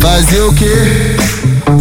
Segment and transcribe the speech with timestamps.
[0.00, 1.16] Fazer o que?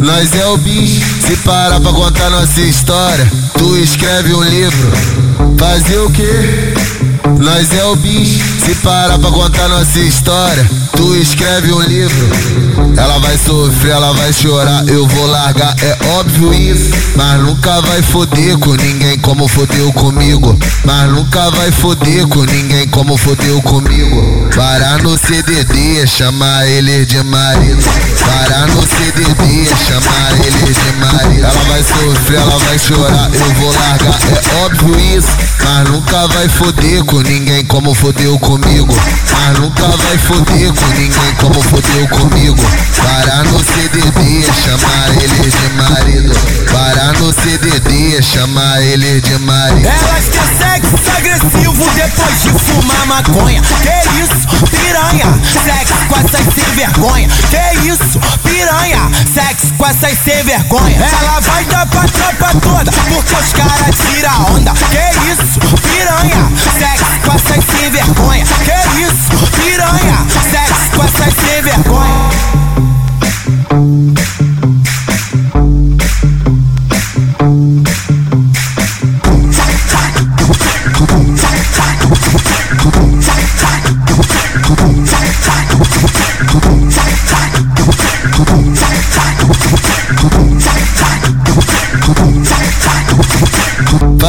[0.02, 1.04] Nós é o bicho.
[1.26, 3.28] Se parar pra contar nossa história,
[3.58, 4.92] tu escreve um livro.
[5.58, 6.76] Fazer o que?
[7.40, 8.44] Nós é o bicho.
[8.64, 12.30] Se parar pra contar nossa história, tu escreve um livro.
[13.32, 16.90] Vai sofrer, ela vai chorar, eu vou largar, é óbvio isso.
[17.16, 20.60] Mas nunca vai foder com ninguém como fodeu comigo.
[20.84, 24.50] Mas nunca vai foder com ninguém como fodeu comigo.
[24.54, 27.82] Parar no CDD, chamar ele de marido.
[28.20, 31.46] Parar no CDD, chamar ele de marido.
[31.46, 35.30] Ela vai sofrer, ela vai chorar, eu vou largar, é óbvio isso.
[35.64, 38.94] Mas nunca vai foder com ninguém como fodeu comigo.
[39.32, 42.62] Mas nunca vai foder com ninguém como fodeu comigo.
[43.22, 46.34] Parar no CDD, chamar ele de marido.
[46.72, 49.88] Parar no CDD, chamar ele de marido.
[49.88, 53.62] Elas quer sexo agressivo depois de fumar maconha.
[53.62, 55.40] Que isso, piranha?
[55.54, 57.28] Sexo com essas sem vergonha.
[57.52, 59.12] Que isso, piranha?
[59.32, 60.98] Sexo com essas sem vergonha.
[60.98, 64.74] Ela vai dar pra tropa toda, porque os caras tiram onda.
[64.90, 66.52] Que isso, piranha?
[66.76, 68.46] Sexo com essas sem vergonha.
[68.66, 69.30] Que isso,
[69.62, 70.26] piranha?
[70.50, 72.31] Sexo com essas sem vergonha.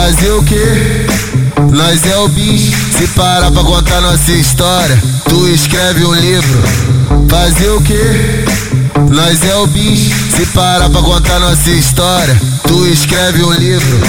[0.02, 1.06] Fazer o que?
[1.70, 2.76] Nós é o bicho.
[2.98, 6.58] Se parar pra contar nossa história, tu escreve um livro.
[7.28, 8.41] Fazer o que?
[9.10, 10.14] Nós é o bicho.
[10.36, 14.00] Se parar pra contar nossa história, tu escreve um livro.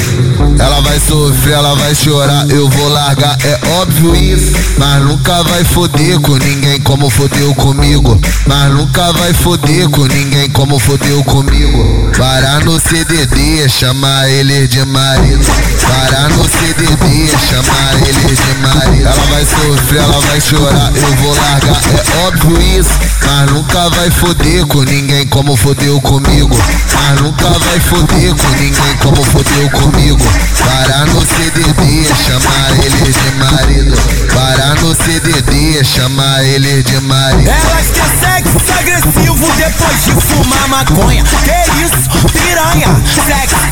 [0.60, 4.52] Ela vai sofrer, ela vai chorar, eu vou largar, é óbvio isso.
[4.78, 8.20] Mas nunca vai foder com ninguém como fodeu comigo.
[8.46, 12.12] Mas nunca vai foder com ninguém como fodeu comigo.
[12.18, 15.46] Parar no CDD, chamar ele de marido.
[15.82, 19.06] Parar no CDD, chamar ele de marido.
[19.06, 22.90] Ela vai sofrer, ela vai chorar, eu vou largar, é óbvio isso.
[23.26, 26.58] Mas nunca vai foder com ninguém como fodeu comigo.
[26.94, 30.24] Mas nunca vai foder com ninguém como fodeu comigo.
[30.60, 33.98] Parar no CDD, chamar ele de marido.
[34.34, 37.50] Parar no CDD, chamar ele de marido.
[37.50, 41.24] Elas quer sexo agressivo depois de fumar maconha.
[41.24, 43.04] Que isso, piranha?
[43.28, 43.63] Sexo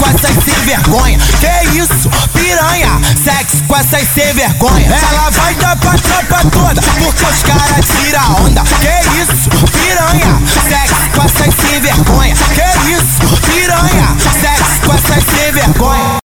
[0.71, 1.17] vergonha.
[1.39, 3.01] Que isso, piranha?
[3.21, 4.87] Sexo com essas sem vergonha.
[4.87, 8.63] Ela vai dar pra tropa toda, porque os caras tiram onda.
[8.79, 9.10] Que